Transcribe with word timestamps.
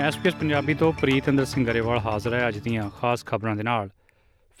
SPS 0.00 0.34
Punjabi 0.34 0.74
ਤੋਂ 0.74 0.92
ਪ੍ਰੀਤ 0.92 1.28
ਅੰਦਰ 1.28 1.44
ਸਿੰਘ 1.44 1.66
ਗਰੇਵਾਲ 1.66 1.98
ਹਾਜ਼ਰ 1.98 2.34
ਹੈ 2.34 2.48
ਅੱਜ 2.48 2.58
ਦੀਆਂ 2.58 2.90
ਖਾਸ 2.90 3.24
ਖਬਰਾਂ 3.24 3.56
ਦੇ 3.56 3.62
ਨਾਲ। 3.62 3.90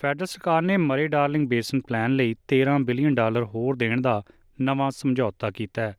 ਫੈਡਰਲ 0.00 0.26
ਸਰਕਾਰ 0.26 0.62
ਨੇ 0.62 0.76
ਮਰੇ 0.76 1.08
ਡਾਰਲਿੰਗ 1.08 1.48
ਬੇਸਨ 1.48 1.80
ਪਲਾਨ 1.80 2.16
ਲਈ 2.16 2.34
13 2.48 2.78
ਬਿਲੀਅਨ 2.78 3.14
ਡਾਲਰ 3.14 3.44
ਹੋਰ 3.44 3.76
ਦੇਣ 3.76 4.00
ਦਾ 4.00 4.22
ਨਵਾਂ 4.60 4.90
ਸਮਝੌਤਾ 4.90 5.50
ਕੀਤਾ 5.50 5.82
ਹੈ। 5.82 5.96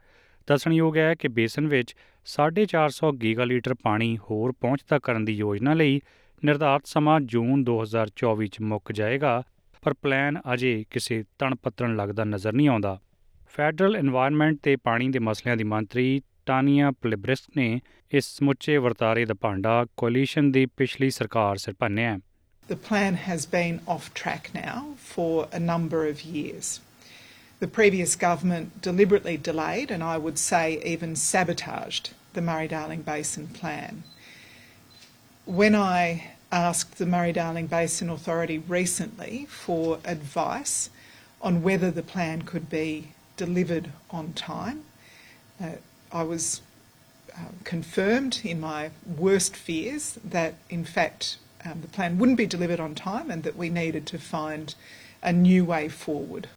ਦੱਸਣਯੋਗ 0.47 0.97
ਹੈ 0.97 1.15
ਕਿ 1.15 1.27
ਬੇਸਨ 1.27 1.67
ਵਿੱਚ 1.67 1.95
450 2.25 3.11
ਗੀਗਾਲੀਟਰ 3.11 3.73
ਪਾਣੀ 3.73 4.17
ਹੋਰ 4.17 4.51
ਪਹੁੰਚਦਾ 4.51 4.99
ਕਰਨ 4.99 5.25
ਦੀ 5.25 5.33
ਯੋਜਨਾ 5.33 5.73
ਲਈ 5.73 6.01
ਨਿਰਧਾਰਤ 6.45 6.83
ਸਮਾਂ 6.85 7.21
ਜੂਨ 7.21 7.63
2024 7.63 8.47
ਚ 8.47 8.61
ਮੁੱਕ 8.61 8.91
ਜਾਏਗਾ, 8.91 9.43
ਪਰ 9.81 9.93
ਪਲਾਨ 9.93 10.41
ਅਜੇ 10.53 10.85
ਕਿਸੇ 10.89 11.23
ਤਣਪੱਤਣ 11.39 11.95
ਲੱਗਦਾ 11.95 12.23
ਨਜ਼ਰ 12.23 12.53
ਨਹੀਂ 12.53 12.69
ਆਉਂਦਾ। 12.69 12.99
ਫੈਡਰਲ 13.49 13.95
এনवायरमेंट 13.95 14.57
ਤੇ 14.63 14.75
ਪਾਣੀ 14.75 15.09
ਦੇ 15.09 15.19
ਮਸਲਿਆਂ 15.19 15.57
ਦੀ 15.57 15.63
ਮੰਤਰੀ 15.63 16.21
ਟਾਨੀਆ 16.46 16.90
ਪਲਿਬ੍ਰਿਸਕ 16.90 17.56
ਨੇ 17.56 17.80
ਇਸ 18.14 18.26
ਸਮੁੱਚੇ 18.36 18.76
ਵਰਤਾਰੇ 18.78 19.24
ਦਾ 19.24 19.34
ਭਾਂਡਾ 19.40 19.84
ਕੋਲੀਸ਼ਨ 19.96 20.50
ਦੀ 20.52 20.66
ਪਿਛਲੀ 20.66 21.10
ਸਰਕਾਰ 21.10 21.56
ਸਿਰ 21.56 21.74
ਭੰਨਿਆ 21.80 22.18
The 22.68 22.76
plan 22.76 23.16
has 23.24 23.44
been 23.50 23.76
off 23.94 24.06
track 24.20 24.48
now 24.54 24.78
for 25.08 25.46
a 25.56 25.60
number 25.66 25.98
of 26.12 26.22
years. 26.36 26.70
The 27.60 27.68
previous 27.76 28.14
government 28.22 28.72
deliberately 28.86 29.36
delayed 29.48 29.92
and 29.96 30.06
I 30.06 30.16
would 30.24 30.40
say 30.44 30.64
even 30.94 31.14
sabotaged 31.14 32.10
the 32.38 32.42
Murray 32.48 32.68
Darling 32.72 33.04
Basin 33.10 33.46
plan. 33.60 34.02
When 35.46 35.76
I 35.76 36.00
asked 36.50 36.98
the 36.98 37.06
Murray 37.06 37.32
Darling 37.32 37.68
Basin 37.68 38.10
Authority 38.10 38.58
recently 38.58 39.46
for 39.48 39.98
advice 40.16 40.90
on 41.40 41.62
whether 41.62 41.90
the 41.90 42.02
plan 42.02 42.42
could 42.42 42.68
be 42.68 42.90
delivered 43.36 43.90
on 44.10 44.32
time, 44.32 44.84
uh, 45.60 45.76
I 46.11 46.23
was 46.23 46.61
uh, 47.29 47.43
confirmed 47.63 48.41
in 48.43 48.59
my 48.59 48.91
worst 49.17 49.55
fears 49.57 50.19
that, 50.25 50.55
in 50.69 50.83
fact, 50.85 51.37
um, 51.65 51.81
the 51.81 51.87
plan 51.89 52.17
wouldn't 52.17 52.37
be 52.37 52.45
delivered 52.47 52.81
on 52.81 52.95
time 52.95 53.31
and 53.31 53.43
that 53.43 53.55
we 53.55 53.69
needed 53.71 54.05
to 54.07 54.17
find 54.19 54.75
a 55.23 55.31
new 55.33 55.63
way 55.65 55.87
forward. 55.89 56.47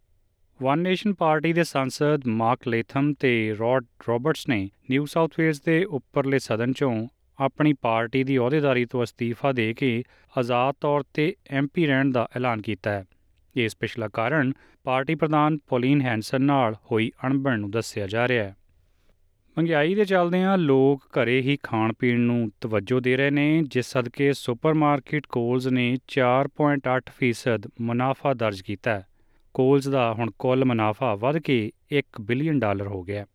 One 0.61 0.79
Nation 0.79 1.13
Party 1.15 1.53
ਦੇ 1.53 1.63
ਸੰਸਦ 1.65 2.27
Mark 2.33 2.67
Latham 2.69 3.13
ਤੇ 3.21 3.31
Rod 3.59 3.85
Roberts 4.09 4.49
ਨੇ 4.49 4.59
New 4.91 5.07
South 5.07 5.39
Wales 5.39 5.61
ਦੇ 5.65 5.83
ਉੱਪਰਲੇ 5.85 6.39
ਸਦਨ 6.39 6.73
ਚੋਂ 6.73 6.93
ਆਪਣੀ 7.39 7.73
party 7.83 8.23
ਦੀ 8.25 8.37
ਅਹੁਦੇਦਾਰੀ 8.39 8.85
ਤੋਂ 8.87 9.03
ਅਸਤੀਫਾ 9.05 9.53
ਦੇ 9.53 9.73
ਕੇ 9.75 10.03
ਆਜ਼ਾਦ 10.39 10.75
ਤੌਰ 10.81 11.05
ਤੇ 11.15 11.35
ਐਮਪੀ 11.53 11.87
ਰਹਿਣ 11.87 12.11
ਦਾ 12.13 12.27
ਐਲਾਨ 12.37 12.63
ਕੀਤਾ 12.63 12.91
ਹੈ 12.91 13.05
ਇਸ 13.57 13.77
ਪਿਛਲਾ 13.77 14.09
ਕਾਰਨ 14.15 14.53
ਪਾਰਟੀ 14.87 15.15
ਪ੍ਰਧਾਨ 15.15 15.59
ਪੋਲਿਨ 15.69 16.01
ਹੈਂਸਨ 16.03 16.43
ਨਾਲ 16.43 16.77
ਹੋਈ 16.93 17.11
ਅਣਬਣ 17.27 17.59
ਨੂੰ 17.61 17.71
ਦੱਸਿਆ 17.71 18.07
ਜਾ 18.07 18.29
ਰਿਹਾ 18.29 18.45
ਹੈ 18.45 18.55
ਮਹਿੰਗਾਈ 19.59 19.95
ਦੇ 19.95 20.05
ਚੱਲਦਿਆਂ 20.05 20.59
ਲੋਕ 20.59 21.03
ਘਰੇ 21.03 21.41
ਹੀ 21.41 21.57
ਖਾਣ 21.63 21.93
ਪੀਣ 21.93 22.21
ਨੂੰ 22.21 22.51
ਤਵੱਜੋ 22.61 23.01
ਦੇ 23.01 23.17
ਰਹੇ 23.17 23.31
ਨੇ, 23.31 23.63
ਜਿਸ 23.63 23.87
ਸਦਕੇ 23.87 24.33
ਸੁਪਰਮਾਰਕਟ 24.33 25.27
ਕੋਲਸ 25.27 25.67
ਨੇ 25.67 25.97
4.8% 26.09 27.71
ਮੁਨਾਫਾ 27.81 28.35
ਦਰਜ 28.35 28.61
ਕੀਤਾ 28.61 28.91
ਹੈ। 28.91 29.07
ਕੋਲਸ 29.55 29.89
ਦਾ 29.89 30.13
ਹੁਣ 30.13 30.31
ਕੁੱਲ 30.39 30.65
ਮੁਨਾਫਾ 30.65 31.15
ਵੱਧ 31.15 31.39
ਕੇ 31.39 31.73
1 31.93 32.21
ਬਿਲੀਅਨ 32.21 32.59
ਡਾਲਰ 32.59 32.87
ਹੋ 32.87 33.03
ਗਿਆ 33.03 33.27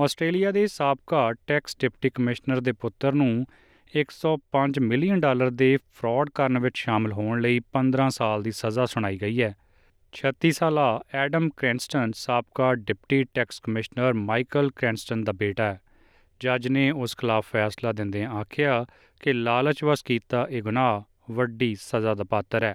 ਆਸਟ੍ਰੇਲੀਆ 0.00 0.52
ਦੇ 0.52 0.66
ਸਾਬਕਾ 0.66 1.32
ਟੈਕਸ 1.46 1.76
ਡਿਪਟੀ 1.80 2.10
ਕਮਿਸ਼ਨਰ 2.10 2.60
ਦੇ 2.60 2.72
ਪੁੱਤਰ 2.72 3.12
ਨੂੰ 3.12 3.46
105 3.94 4.80
ਮਿਲੀਅਨ 4.80 5.20
ਡਾਲਰ 5.20 5.50
ਦੇ 5.50 5.76
ਫਰਾਡ 5.76 6.30
ਕਰਨ 6.30 6.58
ਵਿੱਚ 6.58 6.78
ਸ਼ਾਮਲ 6.78 7.12
ਹੋਣ 7.12 7.40
ਲਈ 7.40 7.60
15 7.72 8.08
ਸਾਲ 8.08 8.42
ਦੀ 8.42 8.50
ਸਜ਼ਾ 8.50 8.86
ਸੁਣਾਈ 8.86 9.18
ਗਈ 9.18 9.42
ਹੈ। 9.42 9.54
36 10.16 10.50
ਸਾਲਾ 10.50 10.84
ਐਡਮ 11.14 11.48
ਕ੍ਰੈਂਸਟਨ 11.56 12.12
ਸਾਬਕਾ 12.16 12.74
deputy 12.74 13.24
tax 13.34 13.60
commissioner 13.60 14.12
Michael 14.20 14.70
Cranston 14.76 15.24
ਦਾ 15.24 15.32
ਬੇਟਾ 15.32 15.64
ਹੈ 15.64 15.80
ਜੱਜ 16.40 16.68
ਨੇ 16.68 16.90
ਉਸ 16.90 17.16
ਖਿਲਾਫ 17.16 17.50
ਫੈਸਲਾ 17.50 17.92
ਦਿੰਦਿਆਂ 17.92 18.30
ਆਖਿਆ 18.30 18.84
ਕਿ 19.20 19.32
ਲਾਲਚਵਸ 19.32 20.02
ਕੀਤਾ 20.02 20.46
ਇਹ 20.50 20.62
ਗੁਨਾਹ 20.62 21.02
ਵੱਡੀ 21.32 21.74
ਸਜ਼ਾ 21.80 22.14
ਦਾ 22.14 22.24
ਪਾਤਰ 22.30 22.64
ਹੈ 22.64 22.74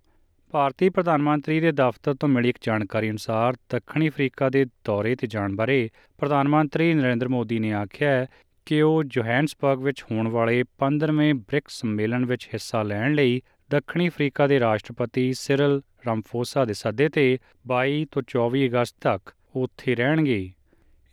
ਭਾਰਤੀ 0.51 0.89
ਪ੍ਰਧਾਨ 0.89 1.21
ਮੰਤਰੀ 1.21 1.59
ਦੇ 1.59 1.71
ਦਫ਼ਤਰ 1.71 2.13
ਤੋਂ 2.13 2.29
ਮਿਲੀ 2.29 2.49
ਇੱਕ 2.49 2.57
ਜਾਣਕਾਰੀ 2.61 3.09
ਅਨੁਸਾਰ 3.09 3.53
ਦੱਖਣੀ 3.53 4.09
ਅਫਰੀਕਾ 4.09 4.49
ਦੇ 4.49 4.65
ਦੌਰੇ 4.65 5.15
ਤੇ 5.15 5.27
ਜਾਣ 5.27 5.55
ਬਾਰੇ 5.55 5.89
ਪ੍ਰਧਾਨ 6.17 6.47
ਮੰਤਰੀ 6.47 6.93
ਨਰਿੰਦਰ 6.93 7.27
ਮੋਦੀ 7.27 7.59
ਨੇ 7.59 7.73
ਆਖਿਆ 7.73 8.11
ਹੈ 8.11 8.27
ਕਿ 8.65 8.81
ਉਹ 8.81 9.03
ਜੋਹਾਨਸਬਰਗ 9.03 9.79
ਵਿੱਚ 9.79 10.05
ਹੋਣ 10.11 10.27
ਵਾਲੇ 10.27 10.63
15ਵੇਂ 10.77 11.33
ਬ੍ਰਿਕਸ 11.33 11.79
ਸੰਮੇਲਨ 11.79 12.25
ਵਿੱਚ 12.25 12.47
ਹਿੱਸਾ 12.47 12.83
ਲੈਣ 12.83 13.13
ਲਈ 13.13 13.41
ਦੱਖਣੀ 13.69 14.07
ਅਫਰੀਕਾ 14.07 14.47
ਦੇ 14.47 14.59
ਰਾਸ਼ਟਰਪਤੀ 14.59 15.33
ਸਿਰਲ 15.33 15.81
ਰਾਮਫੋਸਾ 16.07 16.65
ਦੇ 16.65 16.73
ਸੱਦੇ 16.73 17.09
ਤੇ 17.09 17.37
22 17.71 18.05
ਤੋਂ 18.11 18.21
24 18.37 18.65
ਅਗਸਤ 18.65 18.95
ਤੱਕ 19.01 19.33
ਉੱਥੇ 19.55 19.95
ਰਹਿਣਗੇ। 19.95 20.51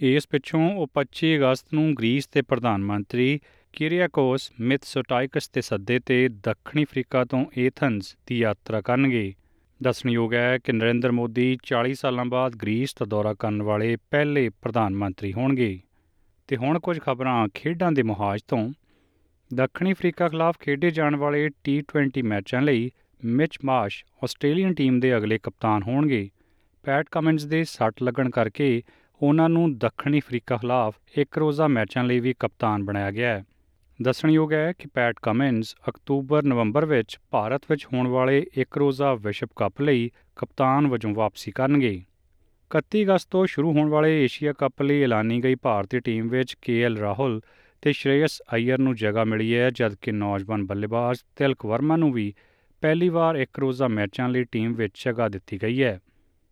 ਇਸ 0.01 0.27
ਪਿੱਛੋਂ 0.31 0.77
ਉਹ 0.77 0.87
25 0.95 1.37
ਅਗਸਤ 1.37 1.67
ਨੂੰ 1.75 1.95
ਗ੍ਰੀਸ 1.95 2.29
ਦੇ 2.29 2.43
ਪ੍ਰਧਾਨ 2.43 2.83
ਮੰਤਰੀ 2.83 3.41
ਕਿਰੀਆਕੋਸ 3.73 4.53
ਮਿਥਸੋਟਾਈਕਸ 4.61 5.51
ਦੇ 5.51 5.61
ਸੱਦੇ 5.61 5.99
ਤੇ 6.07 6.29
ਦੱਖਣੀ 6.29 6.85
ਅਫਰੀਕਾ 6.85 7.25
ਤੋਂ 7.25 7.47
ਏਥਨਸ 7.59 8.17
ਦੀ 8.27 8.39
ਯਾਤਰਾ 8.39 8.81
ਕਰਨਗੇ। 8.81 9.35
ਦੱਸਣਯੋਗ 9.83 10.35
ਹੈ 10.35 10.59
ਕਿ 10.59 10.73
ਨਰਿੰਦਰ 10.73 11.13
ਮੋਦੀ 11.13 11.59
40 11.63 11.95
ਸਾਲਾਂ 11.95 12.25
ਬਾਅਦ 12.25 12.57
ਗ੍ਰੀਸ 12.57 12.95
ਦਾ 12.95 13.07
ਦੌਰਾ 13.07 13.35
ਕਰਨ 13.35 13.63
ਵਾਲੇ 13.63 13.97
ਪਹਿਲੇ 14.11 14.49
ਪ੍ਰਧਾਨ 14.49 14.95
ਮੰਤਰੀ 14.95 15.33
ਹੋਣਗੇ। 15.33 15.81
ਤੇ 16.49 16.57
ਹੁਣ 16.57 16.79
ਕੁਝ 16.79 17.01
ਖਬਰਾਂ 17.01 17.49
ਖੇਡਾਂ 17.55 17.93
ਦੇ 17.93 18.03
ਮੁਹਾਜ 18.03 18.43
ਤੋਂ। 18.49 18.73
ਦੱਖਣੀ 19.55 19.93
ਅਫਰੀਕਾ 19.93 20.29
ਖਿਲਾਫ 20.29 20.59
ਖੇਡੇ 20.61 20.91
ਜਾਣ 20.91 21.17
ਵਾਲੇ 21.17 21.49
ਟੀ20 21.65 22.23
ਮੈਚਾਂ 22.23 22.63
ਲਈ 22.63 22.91
ਮਿਚ 23.25 23.59
ਮਾਸ਼ 23.65 24.05
ਆਸਟ੍ਰੇਲੀਅਨ 24.25 24.75
ਟੀਮ 24.75 25.01
ਦੇ 25.01 25.17
ਅਗਲੇ 25.17 25.39
ਕਪਤਾਨ 25.43 25.83
ਹੋਣਗੇ। 25.83 26.31
ਪੈਟ 26.83 27.07
ਕਮਿੰਸ 27.11 27.45
ਦੇ 27.45 27.65
ਸੱਟ 27.65 28.03
ਲੱਗਣ 28.03 28.31
ਕਰਕੇ 28.31 28.83
ਉਹਨਾਂ 29.25 29.49
ਨੂੰ 29.49 29.79
ਦੱਖਣੀ 29.79 30.19
ਅਫਰੀਕਾ 30.19 30.57
ਖਿਲਾਫ 30.57 30.95
ਇੱਕ 31.19 31.39
ਰੋਜ਼ਾ 31.39 31.69
ਮੈਚਾਂ 31.69 32.05
ਲਈ 32.05 32.21
ਵੀ 32.21 32.35
ਕਪਤਾਨ 32.41 32.85
ਬਣਾਇਆ 32.85 33.11
ਗਿਆ 33.11 33.29
ਹੈ। 33.29 33.45
ਦੱਸਣਯੋਗ 34.03 34.53
ਹੈ 34.53 34.73
ਕਿ 34.73 34.89
ਪੈਟ 34.95 35.17
ਕਮਿੰਸ 35.23 35.75
ਅਕਤੂਬਰ-ਨਵੰਬਰ 35.89 36.87
ਵਿੱਚ 36.87 37.19
ਭਾਰਤ 37.31 37.63
ਵਿੱਚ 37.71 37.87
ਹੋਣ 37.93 38.07
ਵਾਲੇ 38.07 38.47
ਇੱਕ 38.57 38.79
ਰੋਜ਼ਾ 38.79 39.15
ਵਿਸ਼ਵ 39.15 39.47
ਕੱਪ 39.57 39.81
ਲਈ 39.81 40.11
ਕਪਤਾਨ 40.37 40.87
ਵਜੋਂ 40.87 41.15
ਵਾਪਸੀ 41.15 41.51
ਕਰਨਗੇ। 41.51 42.03
31 42.71 43.05
ਅਗਸਤ 43.05 43.31
ਤੋਂ 43.31 43.47
ਸ਼ੁਰੂ 43.47 43.73
ਹੋਣ 43.73 43.89
ਵਾਲੇ 43.89 44.25
ਏਸ਼ੀਆ 44.25 44.53
ਕੱਪ 44.53 44.83
ਲਈ 44.83 45.03
ਐਲਾਨੀ 45.03 45.45
ਗਈ 45.45 45.55
ਭਾਰਤੀ 45.55 46.01
ਟੀਮ 46.01 46.29
ਵਿੱਚ 46.29 46.57
ਕੇਐਲ 46.63 46.97
ਰਾਹੁਲ 46.99 47.41
ਤੇ 47.83 47.93
ਸ਼੍ਰੇਯਸ 47.93 48.43
ਅਈਅਰ 48.55 48.79
ਨੂੰ 48.79 48.95
ਜਗ੍ਹਾ 48.95 49.25
ਮਿਲੀ 49.25 49.57
ਹੈ, 49.57 49.71
ਜਦਕਿ 49.71 50.13
ਨੌਜਵਾਨ 50.13 50.67
ਬੱਲੇਬਾਜ਼ 50.67 51.19
ਤਿਲਕ 51.37 51.67
ਵਰਮਾ 51.67 51.97
ਨੂੰ 51.97 52.13
ਵੀ 52.13 52.35
ਪਹਿਲੀ 52.81 53.09
ਵਾਰ 53.09 53.35
ਇੱਕ 53.35 53.59
ਰੋਜ਼ਾ 53.59 53.89
ਮੈਚਾਂ 53.89 54.29
ਲਈ 54.29 54.45
ਟੀਮ 54.45 54.75
ਵਿੱਚ 54.75 55.03
ਜਗ੍ਹਾ 55.07 55.29
ਦਿੱਤੀ 55.29 55.63
ਗਈ 55.63 55.83
ਹੈ। 55.83 56.01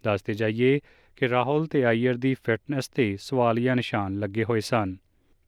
ਦੱਸਦੇ 0.05 0.35
ਜਾਈਏ 0.35 0.81
ਕਿ 1.17 1.29
ਰਾਹੁਲ 1.29 1.67
ਤੇ 1.67 1.91
ਅਈਅਰ 1.91 2.15
ਦੀ 2.15 2.35
ਫਿਟਨੈਸ 2.35 2.89
ਤੇ 2.89 3.17
ਸਵਾਲੀਆ 3.21 3.75
ਨਿਸ਼ਾਨ 3.75 4.19
ਲੱਗੇ 4.19 4.45
ਹੋਏ 4.45 4.61
ਸਨ। 4.61 4.97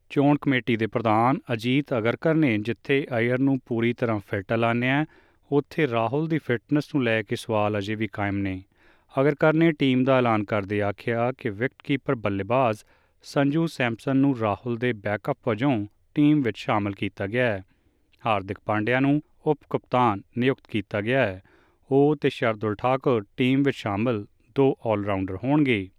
ਚੋਣ 0.09 0.37
ਕਮੇਟੀ 0.41 0.77
ਦੇ 0.77 0.87
ਪ੍ਰਧਾਨ 0.87 1.37
ਅਜੀਤ 1.53 1.93
ਅਗਰਕਰ 1.97 2.35
ਨੇ 2.35 2.57
ਜਿੱਥੇ 2.57 3.07
ਅਈਅਰ 3.17 3.39
ਨੂੰ 3.39 3.59
ਪੂਰੀ 3.65 3.93
ਤਰ੍ਹਾਂ 3.93 4.19
ਫਿੱਟ 4.27 4.51
ਐਲਾਨਿਆ, 4.51 5.05
ਉੱਥੇ 5.51 5.87
ਰਾਹੁਲ 5.87 6.27
ਦੀ 6.27 6.37
ਫਿਟਨੈਸ 6.37 6.95
ਨੂੰ 6.95 7.03
ਲੈ 7.03 7.21
ਕੇ 7.21 7.35
ਸਵਾਲ 7.35 7.77
ਅਜੇ 7.77 7.95
ਵੀ 7.95 8.07
ਕਾਇਮ 8.07 8.37
ਨੇ। 8.37 8.63
ਅਗਰਕਰ 9.21 9.53
ਨੇ 9.53 9.71
ਟੀਮ 9.71 10.03
ਦਾ 10.03 10.17
ਐਲਾਨ 10.17 10.43
ਕਰਦੇ 10.43 10.81
ਆਖਿਆ 10.81 11.31
ਕਿ 11.31 11.49
ਵਿਕਟਕੀਪਰ 11.49 12.15
ਬੱਲੇਬਾਜ਼ 12.15 12.79
ਸੰਜੂ 13.23 13.67
ਸੈਮਸਨ 13.67 14.17
ਨੂੰ 14.17 14.39
ਰਾਹੁਲ 14.39 14.77
ਦੇ 14.77 14.93
ਬੈਕਅਪ 14.93 15.37
ਵਜੋਂ 15.47 15.87
ਟੀਮ 16.15 16.41
ਵਿੱਚ 16.41 16.57
ਸ਼ਾਮਲ 16.57 16.91
ਕੀਤਾ 16.91 17.27
ਗਿਆ 17.27 17.45
ਹੈ। 17.45 17.63
ਹਾਰਦਿਕ 18.25 18.57
ਪਾਂਡਿਆ 18.65 18.99
ਨੂੰ 18.99 19.21
ਉਪ 19.45 19.59
ਕਪਤਾਨ 19.69 20.21
ਨਿਯੁਕਤ 20.37 20.67
ਕੀਤਾ 20.67 21.01
ਗਿਆ 21.01 21.25
ਹੈ। 21.25 21.41
ਉਹ 21.91 22.15
ਤੇ 22.15 22.29
ਸ਼ਰਦੁਲ 22.29 22.75
ਠਾਕੁਰ 22.75 23.25
ਟੀਮ 23.37 23.63
ਵਿੱਚ 23.63 23.77
ਸ਼ਾਮਲ 23.77 24.25
ਦੋ 24.55 24.77
ਆਲਰਾਊਂਡਰ 24.85 25.35
ਹੋਣਗੇ। 25.35 25.89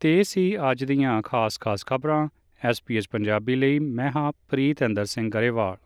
ਤੇ 0.00 0.22
ਸੀ 0.22 0.56
ਅੱਜ 0.56 0.84
ਦੀਆਂ 0.84 1.22
ਖਾਸ-ਖਾਸ 1.22 1.86
ਖਬਰਾਂ। 1.86 2.28
ਐਸਪੀਐਸ 2.64 3.08
ਪੰਜਾਬੀ 3.08 3.54
ਲਈ 3.54 3.78
ਮੈਂ 3.78 4.12
ਹਾਂ 4.16 4.32
ਪ੍ਰੀਤ 4.48 4.84
ਅੰਦਰ 4.84 5.04
ਸਿੰਘ 5.04 5.30
ਗਰੇਵਾਲ। 5.30 5.76